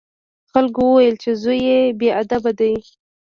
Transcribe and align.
خلکو 0.51 0.81
وویل 0.85 1.15
چې 1.23 1.29
زوی 1.41 1.59
یې 1.69 1.79
بې 1.99 2.09
ادبه 2.21 2.51
دی. 2.59 2.73